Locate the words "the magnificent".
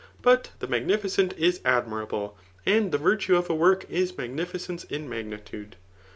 0.57-1.31